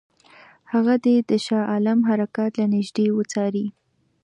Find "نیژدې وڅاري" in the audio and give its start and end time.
2.75-3.65